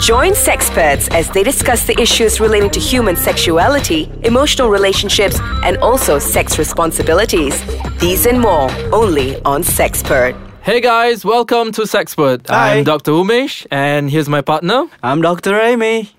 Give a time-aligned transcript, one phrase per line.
[0.00, 6.18] Join sexperts as they discuss the issues relating to human sexuality, emotional relationships, and also
[6.18, 7.54] sex responsibilities.
[8.00, 10.34] These and more only on Sexpert.
[10.62, 12.48] Hey guys, welcome to Sexpert.
[12.48, 12.74] Hi.
[12.76, 13.12] I'm Dr.
[13.12, 15.60] Umesh and here's my partner, I'm Dr.
[15.60, 16.10] Amy.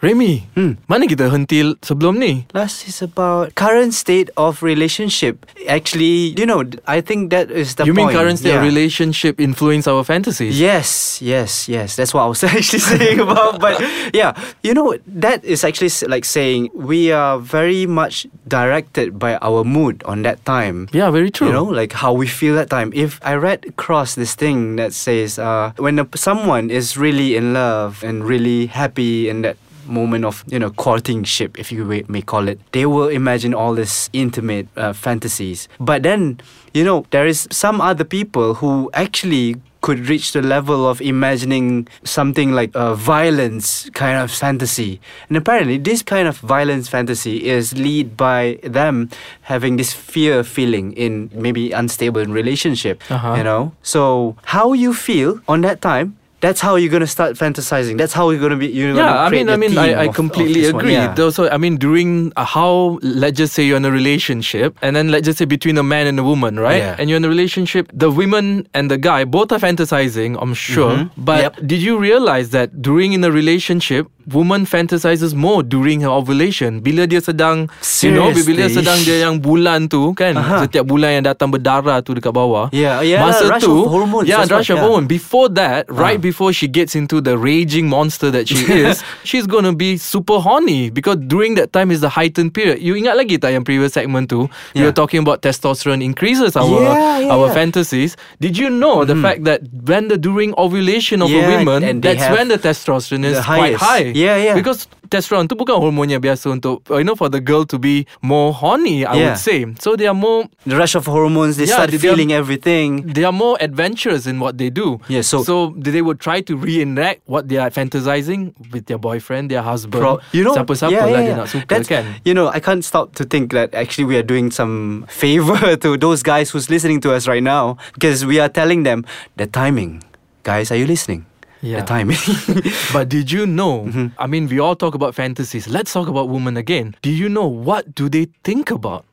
[0.00, 0.48] Remy.
[0.88, 2.48] Mana kita henti sebelum ni?
[2.56, 5.44] Last is about current state of relationship.
[5.68, 7.92] Actually, you know, I think that is the point.
[7.92, 10.56] you mean current state of relationship influence our fantasies?
[10.56, 12.00] Yes, yes, yes.
[12.00, 13.60] That's what I was actually saying about.
[13.60, 13.76] But
[14.16, 14.32] yeah,
[14.64, 20.00] you know, that is actually like saying we are very much directed by our mood
[20.08, 20.88] on that time.
[20.96, 21.48] Yeah, very true.
[21.48, 22.88] You know, like how we feel that time.
[22.96, 27.52] If I read across this thing that says, uh, when a, someone is really in
[27.52, 32.48] love and really happy in that moment of you know courtingship if you may- call
[32.48, 32.58] it.
[32.72, 35.68] They will imagine all this intimate uh, fantasies.
[35.80, 36.40] But then
[36.74, 41.88] you know there is some other people who actually could reach the level of imagining
[42.04, 45.00] something like a violence kind of fantasy.
[45.28, 49.08] And apparently this kind of violence fantasy is lead by them
[49.48, 53.34] having this fear feeling in maybe unstable relationship Uh-huh.
[53.38, 53.72] you know?
[53.82, 57.98] So how you feel on that time that's how you're gonna start fantasizing.
[57.98, 58.68] That's how you're gonna be.
[58.68, 60.92] You're yeah, gonna I mean, I mean, I, I of- of completely this agree.
[60.92, 61.14] Yeah.
[61.18, 65.10] Also, I mean, during uh, how let's just say you're in a relationship, and then
[65.10, 66.78] let's just say between a man and a woman, right?
[66.78, 66.96] Yeah.
[66.98, 70.36] And you're in a relationship, the women and the guy both are fantasizing.
[70.40, 71.10] I'm sure, Mhm.
[71.16, 71.56] but Yep.
[71.66, 76.80] did you realize that during in a relationship, woman fantasizes more during her ovulation?
[76.80, 77.66] Bila dia sedang,
[78.02, 78.76] you know, bila dia Seriously?
[78.80, 80.64] sedang dia yang bulan tu kan, Aha.
[80.64, 82.70] setiap bulan yang datang berdarah tu dekat bawah.
[82.70, 84.86] Yeah, yeah, Masa rush tu, of hormones, yeah, that's rush what- of yeah.
[84.86, 85.06] hormone.
[85.06, 86.22] Before that, right Ah.
[86.22, 90.88] before she gets into the raging monster that she is, she's gonna be super horny
[90.90, 92.78] because during that time is the heightened period.
[92.78, 94.46] You ingat lagi tak yang previous segment tu?
[94.72, 94.98] You were Yeah.
[94.98, 97.56] talking about testosterone increases our Yeah, yeah, our yeah.
[97.56, 98.14] fantasies.
[98.38, 102.22] Did you know the fact that when the during ovulation of Yeah, a woman, that's
[102.22, 103.82] have when the testosterone is the quite highest.
[103.82, 104.06] high.
[104.20, 104.52] Yeah, yeah.
[104.54, 107.80] Because testosterone tu bukan hormon yang biasa untuk uh, you know for the girl to
[107.80, 109.02] be more horny.
[109.08, 109.64] I would say.
[109.80, 111.56] So they are more the rush of hormones.
[111.56, 113.08] They Yeah, start they- they are- feeling everything.
[113.08, 115.00] they are more adventurous in what they do.
[115.08, 119.48] Yeah, so- so they would try to reenact what they are fantasizing with their boyfriend,
[119.48, 119.98] their husband.
[120.04, 121.40] Pro- you know, siapa-siapa yeah, lah yeah, dia yeah.
[121.40, 122.04] nak suka That's- kan.
[122.22, 125.96] You know, I can't stop to think that actually we are doing some favor to
[125.96, 129.06] those guys who's listening to us right now because we are telling them
[129.40, 130.02] the timing.
[130.42, 131.29] Guys, are you listening?
[131.62, 131.80] Yeah.
[131.80, 132.16] The timing.
[132.92, 133.84] But did you know?
[133.84, 134.06] Mm-hmm.
[134.18, 135.68] I mean, we all talk about fantasies.
[135.68, 136.96] Let's talk about women again.
[137.02, 139.04] Do you know what do they think about?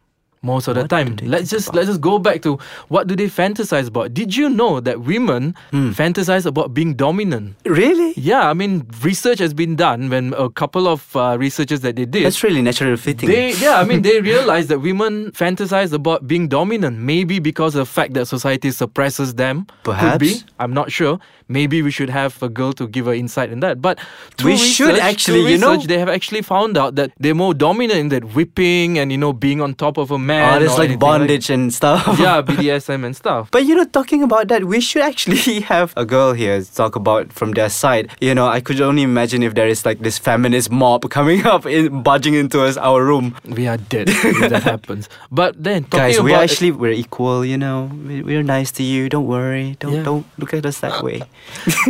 [0.44, 1.76] Most of the What do time, let's just about?
[1.78, 2.58] let's just go back to
[2.90, 4.14] what do they fantasize about?
[4.14, 5.90] Did you know that women Hmm.
[5.92, 7.56] fantasize about being dominant?
[7.66, 8.14] really?
[8.16, 12.06] Yeah, I mean, research has been done when a couple of uh, researchers that they
[12.06, 12.26] did.
[12.26, 13.30] That's really natural fitting.
[13.30, 16.98] They, yeah, I mean, they realize that women fantasize about being dominant.
[17.00, 19.66] Maybe because of the fact that society suppresses them.
[19.84, 20.30] Could be.
[20.30, 20.44] Perhaps.
[20.60, 21.20] I'm not sure.
[21.50, 23.82] Maybe we should have a girl to give her insight in that.
[23.82, 24.00] But
[24.44, 28.10] We should actually, you know- they have actually found out that they're more dominant in
[28.10, 30.54] that whipping and you know being on top of a man.
[30.54, 32.06] oh, there's like bondage and stuff.
[32.20, 33.50] yeah, BDSM and stuff.
[33.52, 36.96] But you know, talking about that, we should actually have a girl here to talk
[36.96, 38.12] about from their side.
[38.22, 41.66] You know, I could only imagine if there is like this feminist mob coming up,
[41.66, 43.36] in, barging into us our room.
[43.46, 45.10] We are dead if that happens.
[45.32, 47.46] But then, talking Guys, we're actually we're equal.
[47.46, 49.10] You know, we, we're nice to you.
[49.10, 49.76] Don't worry.
[49.80, 50.04] Don't Yeah.
[50.04, 51.24] don't look at us that way.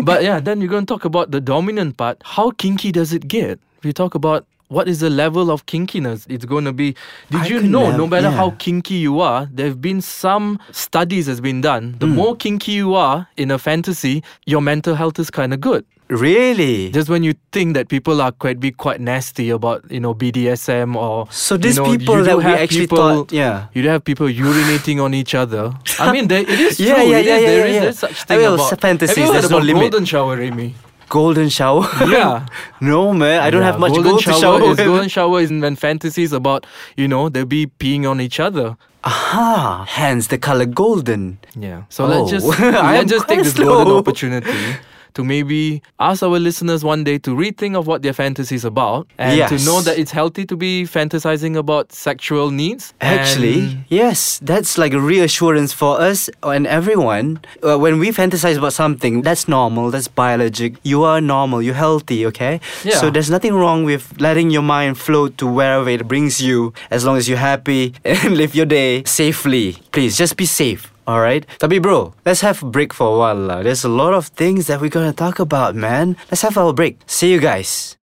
[0.03, 2.21] but yeah, then you're going to talk about the dominant part.
[2.23, 3.59] How kinky does it get?
[3.83, 6.95] We talk about what is the level of kinkiness it's going to be.
[7.31, 10.59] Did I you know, nev- no matter how kinky you are, there have been some
[10.71, 11.95] studies has been done.
[11.99, 12.15] The hmm.
[12.15, 15.85] more kinky you are in a fantasy, your mental health is kind of good.
[16.09, 16.89] Really?
[16.91, 20.95] Just when you think that people are quite be quite nasty about you know BDSM
[20.95, 23.67] or So you these know, people you that we have actually people, thought- yeah.
[23.73, 25.73] you do have people urinating on each other.
[25.99, 27.03] I mean, there, it is Yeah, true.
[27.03, 27.91] yeah, yeah, is, yeah, there yeah, is- yeah.
[27.91, 29.81] such I thing mean, about fantasies, Have you heard about limit.
[29.91, 30.75] golden shower, Amy?
[31.09, 31.87] Golden shower?
[32.07, 32.45] Yeah.
[32.81, 34.71] no man, I don't Yeah, have much golden gold shower to shower.
[34.71, 36.65] Is, golden shower is when fantasies about
[36.97, 38.75] you know they'll be peeing on each other.
[39.03, 39.85] Aha!
[39.87, 41.39] Hence the color golden.
[41.55, 41.83] Yeah.
[41.89, 42.29] So let's Oh.
[42.35, 44.51] just I'm let's just take this golden opportunity
[45.13, 49.07] to maybe ask our listeners one day to rethink of what their fantasy is about
[49.17, 52.93] and to know that it's healthy to be fantasizing about sexual needs.
[53.01, 57.39] Actually, yes, that's like a reassurance for us and everyone.
[57.63, 60.75] Uh, when we fantasize about something, that's normal, that's biologic.
[60.83, 62.59] You are normal, you're healthy, okay?
[62.83, 62.95] Yeah.
[62.97, 67.05] So there's nothing wrong with letting your mind float to wherever it brings you as
[67.05, 69.77] long as you're happy and live your day safely.
[69.91, 70.91] Please, just be safe.
[71.07, 71.47] Alright?
[71.63, 73.63] Tapi bro, let's have a break for a while lah.
[73.63, 76.19] There's a lot of things that we're gonna talk about, man.
[76.27, 76.99] Let's have our break.
[77.07, 77.95] See you guys.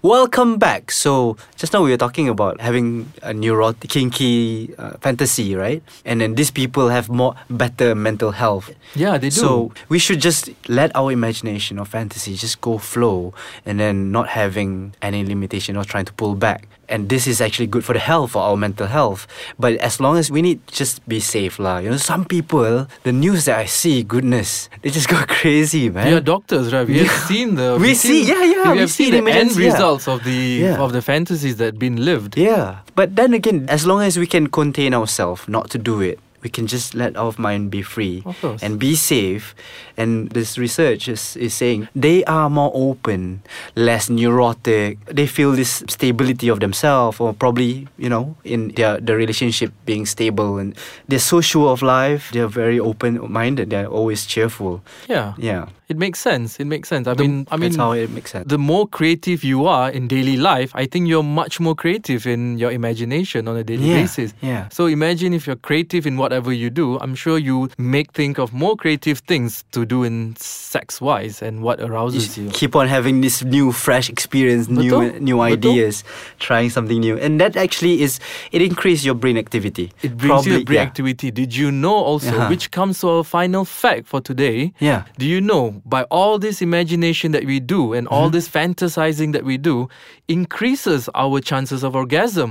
[0.00, 0.90] Welcome back.
[0.90, 5.82] So just now we were talking about having a neurotic, kinky uh, fantasy, right?
[6.04, 8.70] And then these people have more better mental health.
[8.94, 9.36] Yeah, they do.
[9.36, 13.34] So we should just let our imagination or fantasy just go flow,
[13.66, 16.68] and then not having any limitation or trying to pull back.
[16.88, 19.26] And this is actually good for the health, for our mental health.
[19.58, 21.78] But as long as we need just be safe, lah.
[21.84, 26.08] You know, some people, the news that I see, goodness, they just go crazy, man.
[26.08, 26.88] We are doctors, right?
[26.88, 29.20] We have seen the We we've see- seen- yeah, yeah, We we have see seen
[29.20, 29.68] the the end yeah.
[29.72, 30.80] results of the Yeah.
[30.80, 32.40] of the fantasies that have been lived.
[32.40, 32.80] Yeah.
[32.96, 36.48] But then again, as long as we can contain ourselves not to do it, we
[36.48, 38.22] can just let our mind be free
[38.62, 39.54] and be safe.
[39.96, 43.42] And this research is, is saying they are more open,
[43.74, 45.04] less neurotic.
[45.06, 50.06] They feel this stability of themselves or probably, you know, in their, their relationship being
[50.06, 50.76] stable and
[51.08, 52.30] they're so sure of life.
[52.32, 53.70] They're very open minded.
[53.70, 54.82] They're always cheerful.
[55.08, 55.34] Yeah.
[55.38, 55.66] Yeah.
[55.88, 56.60] It makes sense.
[56.60, 57.08] It makes sense.
[57.08, 58.46] I mean, I mean, how it makes sense.
[58.46, 62.58] the more creative you are in daily life, I think you're much more creative in
[62.58, 64.34] your imagination on a daily Yeah, basis.
[64.42, 64.68] yeah.
[64.68, 68.52] So imagine if you're creative in whatever you do, I'm sure you make think of
[68.52, 72.50] more creative things to do in sex wise and what arouses you.
[72.52, 75.52] keep on having this new fresh experience new Betul, new betul.
[75.56, 76.04] ideas
[76.38, 78.20] trying something new and that actually is
[78.52, 80.90] it increases your brain activity It brings you Probably- a brain yeah.
[80.90, 81.28] activity.
[81.30, 82.48] Did you know also, Uh-huh.
[82.52, 84.58] which comes to our final fact for today?
[84.80, 85.00] Yeah.
[85.16, 88.14] Do you know by all this imagination that we do and Mm-hmm.
[88.14, 89.88] all this fantasizing that we do
[90.28, 92.50] increases our chances of orgasm?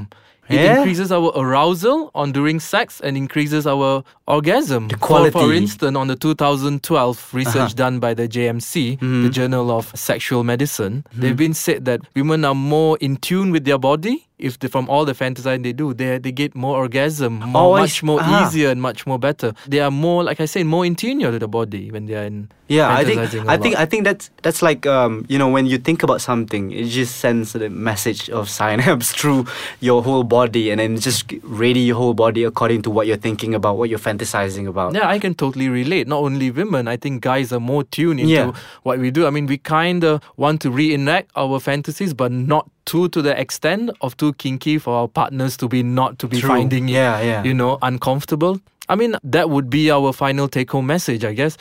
[0.49, 0.77] It Yeah.
[0.77, 4.87] increases our arousal on during sex and increases our orgasm.
[4.87, 5.39] The For, for.
[5.39, 5.51] Uh-huh.
[5.51, 9.23] instance, on the 2012 research done by the JMC, Mm-hmm.
[9.23, 13.65] the Journal of Sexual Medicine, they've been said that women are more in tune with
[13.65, 14.23] their body.
[14.39, 17.81] If they, from all the fantasizing they do, they they get more orgasm, more, Oh,
[17.81, 18.45] much more ah.
[18.47, 19.53] easier and much more better.
[19.67, 22.25] They are more, like I said, more in tune to the body when they are
[22.25, 22.49] in.
[22.69, 25.77] yeah i think i think i think that's that's like um you know when you
[25.87, 29.45] think about something it just sends the message of synapse through
[29.79, 31.31] your whole body and then just
[31.61, 35.07] ready your whole body according to what you're thinking about what you're fantasizing about Yeah,
[35.07, 36.07] I can totally relate.
[36.11, 38.51] Not only women, I think guys are more tuned into Yeah.
[38.83, 39.25] what we do.
[39.27, 43.33] I mean, we kind of want to reenact our fantasies, but not too to the
[43.39, 46.49] extent of too kinky for our partners to be not to be True.
[46.49, 47.43] finding Yeah, yeah.
[47.43, 48.59] you know, uncomfortable.
[48.89, 51.57] I mean, that would be our final take home message, I guess.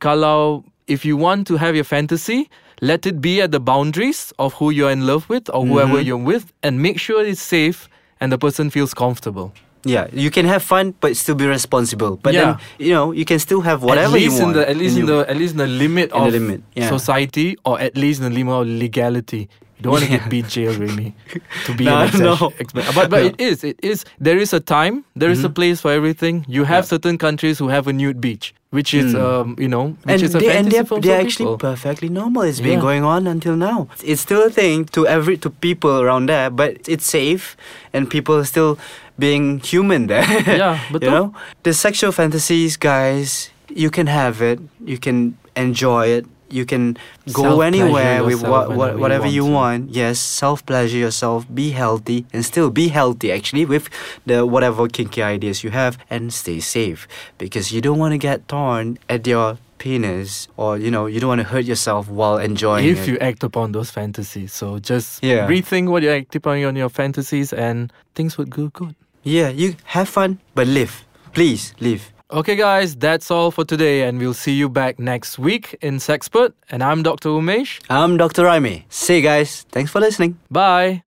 [0.00, 2.48] Kalau if you want to have your fantasy,
[2.82, 6.06] let it be at the boundaries of who you're in love with or whoever Mm-hmm.
[6.08, 7.88] you're with, and make sure it's safe
[8.20, 9.52] and the person feels comfortable.
[9.86, 12.40] yeah you can have fun but still be responsible but Yeah.
[12.40, 12.52] then
[12.88, 15.36] you know you can still have whatever you want the at least in the at
[15.36, 16.88] least in the limit In the limit, yeah.
[16.88, 19.42] society or at least in the limit of legality.
[19.84, 20.18] You don't want to Yeah.
[20.18, 21.14] get beat jail, Remy,
[21.66, 22.32] to be No, an no.
[22.58, 22.92] exception.
[22.94, 23.26] But but No.
[23.28, 26.44] it is it is there is a time there is a place for everything.
[26.48, 30.12] You have certain countries who have a nude beach, which is um you know which
[30.14, 31.58] and is a they, and fantasy they're, for they're actually people.
[31.58, 32.42] perfectly normal.
[32.48, 33.88] It's been going on until now.
[34.02, 37.56] It's still a thing to every to people around there, but it's safe,
[37.92, 38.78] and people are still
[39.18, 40.24] being human there.
[40.64, 43.50] Yeah, but you know the sexual fantasies, guys.
[43.68, 44.58] You can have it.
[44.84, 46.24] You can enjoy it.
[46.54, 46.96] You can
[47.32, 49.80] go anywhere with what, whenever what, you whatever want you want.
[49.90, 51.46] Yes, self pleasure yourself.
[51.52, 53.32] Be healthy and still be healthy.
[53.32, 53.90] Actually, with
[54.26, 57.08] the whatever kinky ideas you have, and stay safe
[57.38, 61.28] because you don't want to get torn at your penis, or you know you don't
[61.34, 63.08] want to hurt yourself while enjoying if it.
[63.10, 64.52] you act upon those fantasies.
[64.54, 65.48] So just Yeah.
[65.48, 68.94] rethink what you act upon on your fantasies and things would go good.
[69.24, 71.04] yeah, you have fun, but live.
[71.32, 72.13] Please live.
[72.30, 76.54] Okay, guys, that's all for today, and we'll see you back next week in Sexpert.
[76.70, 77.28] And I'm Dr.
[77.28, 77.80] Umesh.
[77.90, 78.44] I'm Dr.
[78.44, 78.84] Raimi.
[78.88, 80.38] Say, guys, thanks for listening.
[80.50, 81.04] Bye.